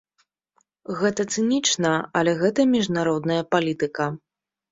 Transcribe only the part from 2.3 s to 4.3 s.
гэта міжнародная палітыка.